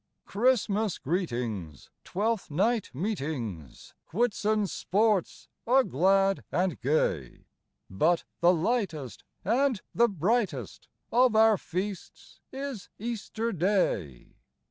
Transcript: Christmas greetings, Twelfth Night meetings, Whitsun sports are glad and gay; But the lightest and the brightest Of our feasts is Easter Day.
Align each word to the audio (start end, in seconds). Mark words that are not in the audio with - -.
Christmas 0.25 0.97
greetings, 0.97 1.91
Twelfth 2.03 2.49
Night 2.49 2.89
meetings, 2.91 3.93
Whitsun 4.11 4.65
sports 4.67 5.47
are 5.67 5.83
glad 5.83 6.43
and 6.51 6.81
gay; 6.81 7.45
But 7.87 8.23
the 8.39 8.51
lightest 8.51 9.23
and 9.45 9.79
the 9.93 10.09
brightest 10.09 10.87
Of 11.11 11.35
our 11.35 11.55
feasts 11.55 12.39
is 12.51 12.89
Easter 12.97 13.51
Day. 13.53 14.37